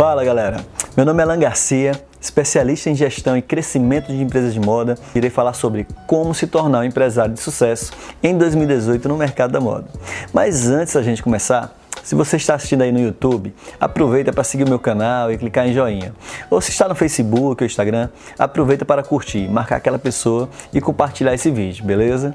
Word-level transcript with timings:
Fala 0.00 0.24
galera, 0.24 0.64
meu 0.96 1.04
nome 1.04 1.20
é 1.20 1.24
Alan 1.24 1.38
Garcia, 1.38 1.92
especialista 2.18 2.88
em 2.88 2.94
gestão 2.94 3.36
e 3.36 3.42
crescimento 3.42 4.06
de 4.06 4.22
empresas 4.22 4.54
de 4.54 4.58
moda. 4.58 4.94
Irei 5.14 5.28
falar 5.28 5.52
sobre 5.52 5.86
como 6.06 6.34
se 6.34 6.46
tornar 6.46 6.78
um 6.78 6.84
empresário 6.84 7.34
de 7.34 7.40
sucesso 7.40 7.92
em 8.22 8.34
2018 8.38 9.06
no 9.06 9.18
mercado 9.18 9.50
da 9.50 9.60
moda. 9.60 9.84
Mas 10.32 10.70
antes 10.70 10.94
da 10.94 11.02
gente 11.02 11.22
começar, 11.22 11.78
se 12.02 12.14
você 12.14 12.36
está 12.36 12.54
assistindo 12.54 12.82
aí 12.82 12.92
no 12.92 13.00
YouTube, 13.00 13.54
aproveita 13.78 14.32
para 14.32 14.44
seguir 14.44 14.64
o 14.64 14.68
meu 14.68 14.78
canal 14.78 15.30
e 15.30 15.38
clicar 15.38 15.66
em 15.66 15.72
joinha. 15.72 16.14
Ou 16.50 16.60
se 16.60 16.70
está 16.70 16.88
no 16.88 16.94
Facebook 16.94 17.62
ou 17.62 17.66
Instagram, 17.66 18.08
aproveita 18.38 18.84
para 18.84 19.02
curtir, 19.02 19.48
marcar 19.48 19.76
aquela 19.76 19.98
pessoa 19.98 20.48
e 20.72 20.80
compartilhar 20.80 21.34
esse 21.34 21.50
vídeo, 21.50 21.84
beleza? 21.84 22.34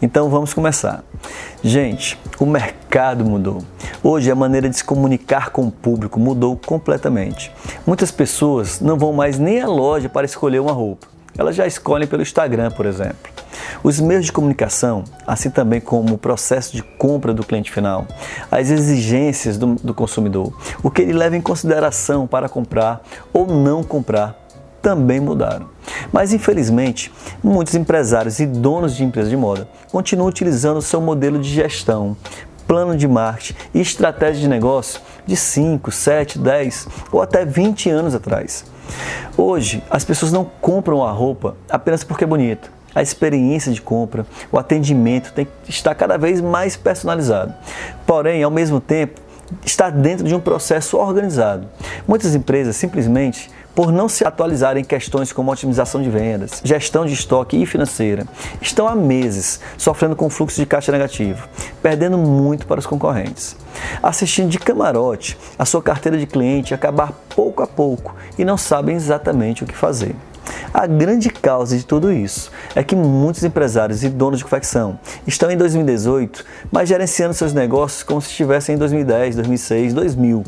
Então 0.00 0.28
vamos 0.28 0.52
começar. 0.52 1.04
Gente, 1.62 2.18
o 2.38 2.46
mercado 2.46 3.24
mudou. 3.24 3.62
Hoje 4.02 4.30
a 4.30 4.34
maneira 4.34 4.68
de 4.68 4.76
se 4.76 4.84
comunicar 4.84 5.50
com 5.50 5.66
o 5.66 5.70
público 5.70 6.18
mudou 6.20 6.56
completamente. 6.56 7.52
Muitas 7.86 8.10
pessoas 8.10 8.80
não 8.80 8.98
vão 8.98 9.12
mais 9.12 9.38
nem 9.38 9.60
à 9.60 9.66
loja 9.66 10.08
para 10.08 10.26
escolher 10.26 10.60
uma 10.60 10.72
roupa. 10.72 11.06
Elas 11.36 11.56
já 11.56 11.66
escolhem 11.66 12.06
pelo 12.06 12.22
Instagram, 12.22 12.70
por 12.70 12.86
exemplo. 12.86 13.43
Os 13.82 14.00
meios 14.00 14.26
de 14.26 14.32
comunicação, 14.32 15.04
assim 15.26 15.50
também 15.50 15.80
como 15.80 16.14
o 16.14 16.18
processo 16.18 16.74
de 16.74 16.82
compra 16.82 17.32
do 17.32 17.44
cliente 17.44 17.70
final, 17.70 18.06
as 18.50 18.70
exigências 18.70 19.58
do, 19.58 19.74
do 19.74 19.94
consumidor, 19.94 20.52
o 20.82 20.90
que 20.90 21.02
ele 21.02 21.12
leva 21.12 21.36
em 21.36 21.40
consideração 21.40 22.26
para 22.26 22.48
comprar 22.48 23.02
ou 23.32 23.46
não 23.46 23.82
comprar, 23.82 24.44
também 24.84 25.18
mudaram. 25.18 25.68
Mas 26.12 26.32
infelizmente, 26.34 27.10
muitos 27.42 27.74
empresários 27.74 28.38
e 28.38 28.46
donos 28.46 28.94
de 28.94 29.02
empresas 29.02 29.30
de 29.30 29.36
moda 29.36 29.66
continuam 29.90 30.28
utilizando 30.28 30.82
seu 30.82 31.00
modelo 31.00 31.38
de 31.38 31.48
gestão, 31.48 32.14
plano 32.66 32.96
de 32.96 33.08
marketing 33.08 33.54
e 33.72 33.80
estratégia 33.80 34.42
de 34.42 34.48
negócio 34.48 35.00
de 35.26 35.36
5, 35.36 35.90
7, 35.90 36.38
10 36.38 36.88
ou 37.10 37.22
até 37.22 37.44
20 37.46 37.88
anos 37.88 38.14
atrás. 38.14 38.66
Hoje, 39.36 39.82
as 39.90 40.04
pessoas 40.04 40.30
não 40.30 40.44
compram 40.44 41.02
a 41.02 41.10
roupa 41.10 41.56
apenas 41.70 42.04
porque 42.04 42.24
é 42.24 42.26
bonita 42.26 42.68
a 42.94 43.02
experiência 43.02 43.72
de 43.72 43.82
compra, 43.82 44.26
o 44.50 44.58
atendimento 44.58 45.32
tem 45.32 45.46
que 45.64 45.70
estar 45.70 45.94
cada 45.94 46.16
vez 46.16 46.40
mais 46.40 46.76
personalizado. 46.76 47.54
Porém, 48.06 48.42
ao 48.42 48.50
mesmo 48.50 48.80
tempo, 48.80 49.20
está 49.64 49.90
dentro 49.90 50.26
de 50.26 50.34
um 50.34 50.40
processo 50.40 50.96
organizado. 50.96 51.66
Muitas 52.06 52.34
empresas 52.34 52.76
simplesmente 52.76 53.50
por 53.74 53.90
não 53.90 54.08
se 54.08 54.24
atualizarem 54.24 54.82
em 54.82 54.86
questões 54.86 55.32
como 55.32 55.50
otimização 55.50 56.00
de 56.00 56.08
vendas, 56.08 56.60
gestão 56.62 57.04
de 57.04 57.12
estoque 57.12 57.60
e 57.60 57.66
financeira, 57.66 58.24
estão 58.62 58.86
há 58.86 58.94
meses 58.94 59.58
sofrendo 59.76 60.14
com 60.14 60.30
fluxo 60.30 60.60
de 60.60 60.66
caixa 60.66 60.92
negativo, 60.92 61.48
perdendo 61.82 62.16
muito 62.16 62.66
para 62.66 62.78
os 62.78 62.86
concorrentes. 62.86 63.56
Assistindo 64.02 64.48
de 64.48 64.58
camarote 64.58 65.36
a 65.58 65.64
sua 65.64 65.82
carteira 65.82 66.16
de 66.16 66.26
cliente 66.26 66.72
acabar 66.72 67.12
pouco 67.34 67.62
a 67.62 67.66
pouco 67.66 68.14
e 68.38 68.44
não 68.44 68.56
sabem 68.56 68.94
exatamente 68.94 69.64
o 69.64 69.66
que 69.66 69.74
fazer. 69.74 70.14
A 70.72 70.86
grande 70.86 71.30
causa 71.30 71.76
de 71.76 71.84
tudo 71.84 72.12
isso 72.12 72.50
é 72.74 72.82
que 72.82 72.96
muitos 72.96 73.42
empresários 73.44 74.02
e 74.02 74.08
donos 74.08 74.38
de 74.38 74.44
confecção 74.44 74.98
estão 75.26 75.50
em 75.50 75.56
2018, 75.56 76.44
mas 76.70 76.88
gerenciando 76.88 77.34
seus 77.34 77.52
negócios 77.52 78.02
como 78.02 78.20
se 78.20 78.28
estivessem 78.28 78.74
em 78.74 78.78
2010, 78.78 79.36
2006, 79.36 79.94
2000, 79.94 80.44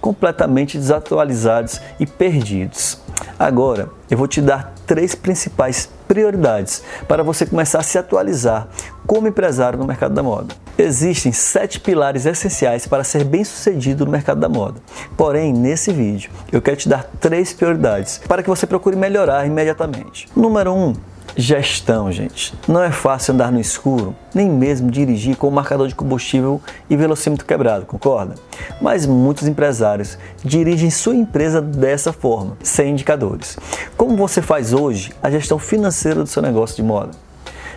completamente 0.00 0.78
desatualizados 0.78 1.80
e 1.98 2.06
perdidos. 2.06 3.05
Agora, 3.38 3.90
eu 4.10 4.16
vou 4.16 4.26
te 4.26 4.40
dar 4.40 4.74
três 4.86 5.14
principais 5.14 5.88
prioridades 6.06 6.82
para 7.08 7.22
você 7.22 7.44
começar 7.44 7.80
a 7.80 7.82
se 7.82 7.98
atualizar 7.98 8.68
como 9.06 9.28
empresário 9.28 9.78
no 9.78 9.86
mercado 9.86 10.14
da 10.14 10.22
moda. 10.22 10.54
Existem 10.78 11.32
sete 11.32 11.80
pilares 11.80 12.26
essenciais 12.26 12.86
para 12.86 13.04
ser 13.04 13.24
bem 13.24 13.44
sucedido 13.44 14.04
no 14.04 14.12
mercado 14.12 14.40
da 14.40 14.48
moda. 14.48 14.80
Porém, 15.16 15.52
nesse 15.52 15.92
vídeo, 15.92 16.30
eu 16.52 16.62
quero 16.62 16.76
te 16.76 16.88
dar 16.88 17.04
três 17.20 17.52
prioridades 17.52 18.20
para 18.26 18.42
que 18.42 18.48
você 18.48 18.66
procure 18.66 18.96
melhorar 18.96 19.46
imediatamente. 19.46 20.28
Número 20.36 20.72
1. 20.72 20.88
Um, 20.88 20.94
Gestão, 21.38 22.10
gente. 22.10 22.54
Não 22.66 22.82
é 22.82 22.90
fácil 22.90 23.34
andar 23.34 23.52
no 23.52 23.60
escuro, 23.60 24.16
nem 24.34 24.48
mesmo 24.48 24.90
dirigir 24.90 25.36
com 25.36 25.48
o 25.48 25.52
marcador 25.52 25.86
de 25.86 25.94
combustível 25.94 26.62
e 26.88 26.96
velocímetro 26.96 27.44
quebrado, 27.44 27.84
concorda? 27.84 28.36
Mas 28.80 29.06
muitos 29.06 29.48
empresários 29.48 30.18
dirigem 30.44 30.90
sua 30.90 31.14
empresa 31.14 31.62
dessa 31.62 32.12
forma, 32.12 32.56
sem 32.62 32.90
indicadores. 32.90 33.56
Como 33.96 34.16
você 34.16 34.42
faz 34.42 34.72
hoje 34.72 35.12
a 35.22 35.30
gestão 35.30 35.58
financeira 35.58 36.22
do 36.22 36.26
seu 36.26 36.42
negócio 36.42 36.76
de 36.76 36.82
moda? 36.82 37.25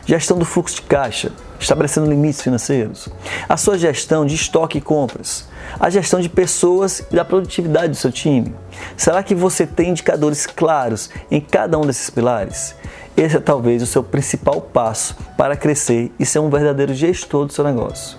Gestão 0.09 0.39
do 0.39 0.43
fluxo 0.43 0.77
de 0.77 0.81
caixa, 0.81 1.31
estabelecendo 1.59 2.09
limites 2.09 2.41
financeiros. 2.41 3.09
A 3.47 3.55
sua 3.55 3.77
gestão 3.77 4.25
de 4.25 4.33
estoque 4.33 4.79
e 4.79 4.81
compras. 4.81 5.47
A 5.79 5.87
gestão 5.87 6.19
de 6.19 6.27
pessoas 6.27 7.03
e 7.11 7.15
da 7.15 7.23
produtividade 7.23 7.89
do 7.89 7.95
seu 7.95 8.11
time. 8.11 8.55
Será 8.97 9.21
que 9.21 9.35
você 9.35 9.67
tem 9.67 9.89
indicadores 9.91 10.47
claros 10.47 11.11
em 11.29 11.39
cada 11.39 11.77
um 11.77 11.85
desses 11.85 12.09
pilares? 12.09 12.73
Esse 13.15 13.37
é 13.37 13.39
talvez 13.39 13.83
o 13.83 13.85
seu 13.85 14.03
principal 14.03 14.59
passo 14.59 15.15
para 15.37 15.55
crescer 15.55 16.11
e 16.19 16.25
ser 16.25 16.39
um 16.39 16.49
verdadeiro 16.49 16.95
gestor 16.95 17.45
do 17.45 17.53
seu 17.53 17.63
negócio. 17.63 18.17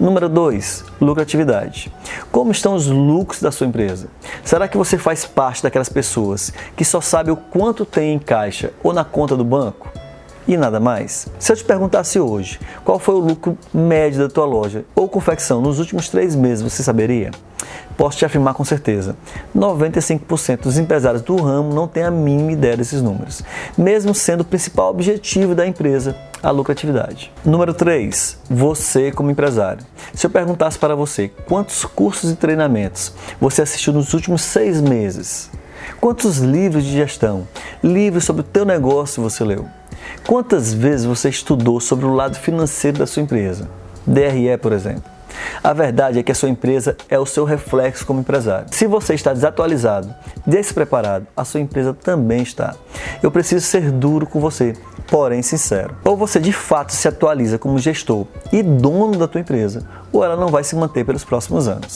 Número 0.00 0.30
2, 0.30 0.86
lucratividade. 1.02 1.92
Como 2.32 2.50
estão 2.50 2.74
os 2.74 2.86
lucros 2.86 3.42
da 3.42 3.52
sua 3.52 3.66
empresa? 3.66 4.08
Será 4.42 4.66
que 4.66 4.78
você 4.78 4.96
faz 4.96 5.26
parte 5.26 5.62
daquelas 5.62 5.90
pessoas 5.90 6.50
que 6.74 6.82
só 6.82 7.02
sabe 7.02 7.30
o 7.30 7.36
quanto 7.36 7.84
tem 7.84 8.14
em 8.14 8.18
caixa 8.18 8.72
ou 8.82 8.94
na 8.94 9.04
conta 9.04 9.36
do 9.36 9.44
banco? 9.44 10.05
E 10.46 10.56
nada 10.56 10.78
mais? 10.78 11.26
Se 11.38 11.52
eu 11.52 11.56
te 11.56 11.64
perguntasse 11.64 12.20
hoje 12.20 12.60
qual 12.84 12.98
foi 12.98 13.14
o 13.14 13.20
lucro 13.20 13.58
médio 13.72 14.20
da 14.20 14.28
tua 14.28 14.44
loja 14.44 14.84
ou 14.94 15.08
confecção 15.08 15.60
nos 15.60 15.78
últimos 15.78 16.08
três 16.08 16.34
meses, 16.34 16.62
você 16.62 16.82
saberia? 16.82 17.30
Posso 17.96 18.18
te 18.18 18.24
afirmar 18.24 18.54
com 18.54 18.64
certeza: 18.64 19.16
95% 19.56 20.62
dos 20.62 20.78
empresários 20.78 21.22
do 21.22 21.36
ramo 21.36 21.74
não 21.74 21.88
têm 21.88 22.04
a 22.04 22.10
mínima 22.10 22.52
ideia 22.52 22.76
desses 22.76 23.00
números, 23.00 23.42
mesmo 23.76 24.14
sendo 24.14 24.42
o 24.42 24.44
principal 24.44 24.90
objetivo 24.90 25.54
da 25.54 25.66
empresa 25.66 26.14
a 26.42 26.50
lucratividade. 26.50 27.32
Número 27.44 27.72
3. 27.72 28.38
Você 28.48 29.10
como 29.10 29.30
empresário. 29.30 29.84
Se 30.14 30.26
eu 30.26 30.30
perguntasse 30.30 30.78
para 30.78 30.94
você 30.94 31.28
quantos 31.48 31.84
cursos 31.84 32.30
e 32.30 32.36
treinamentos 32.36 33.12
você 33.40 33.62
assistiu 33.62 33.92
nos 33.92 34.12
últimos 34.14 34.42
seis 34.42 34.80
meses, 34.80 35.50
quantos 36.00 36.38
livros 36.38 36.84
de 36.84 36.92
gestão, 36.92 37.48
livros 37.82 38.24
sobre 38.24 38.42
o 38.42 38.44
teu 38.44 38.64
negócio 38.64 39.22
você 39.22 39.42
leu, 39.42 39.66
quantas 40.26 40.72
vezes 40.72 41.06
você 41.06 41.28
estudou 41.28 41.80
sobre 41.80 42.06
o 42.06 42.14
lado 42.14 42.36
financeiro 42.36 42.98
da 42.98 43.06
sua 43.06 43.22
empresa, 43.22 43.68
DRE 44.06 44.56
por 44.60 44.72
exemplo, 44.72 45.16
a 45.62 45.72
verdade 45.72 46.18
é 46.18 46.22
que 46.22 46.32
a 46.32 46.34
sua 46.34 46.48
empresa 46.48 46.96
é 47.08 47.18
o 47.18 47.26
seu 47.26 47.44
reflexo 47.44 48.06
como 48.06 48.20
empresário. 48.20 48.66
Se 48.70 48.86
você 48.86 49.14
está 49.14 49.32
desatualizado, 49.32 50.14
despreparado, 50.46 51.26
a 51.36 51.44
sua 51.44 51.60
empresa 51.60 51.92
também 51.92 52.42
está. 52.42 52.74
Eu 53.22 53.30
preciso 53.30 53.64
ser 53.64 53.90
duro 53.90 54.26
com 54.26 54.40
você, 54.40 54.74
porém 55.08 55.42
sincero. 55.42 55.96
Ou 56.04 56.16
você 56.16 56.40
de 56.40 56.52
fato 56.52 56.92
se 56.92 57.08
atualiza 57.08 57.58
como 57.58 57.78
gestor 57.78 58.26
e 58.52 58.62
dono 58.62 59.16
da 59.16 59.28
tua 59.28 59.40
empresa, 59.40 59.86
ou 60.12 60.24
ela 60.24 60.36
não 60.36 60.48
vai 60.48 60.64
se 60.64 60.76
manter 60.76 61.04
pelos 61.04 61.24
próximos 61.24 61.68
anos. 61.68 61.94